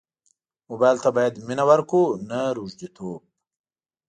موبایل 0.69 0.97
ته 1.03 1.09
باید 1.15 1.33
مینه 1.47 1.63
ورکړو 1.69 2.03
نه 2.29 2.39
روږديتوب. 2.57 3.19